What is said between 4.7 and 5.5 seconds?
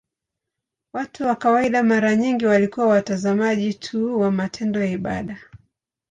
ya ibada.